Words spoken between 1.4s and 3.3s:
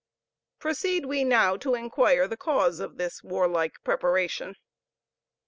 to inquire the cause of this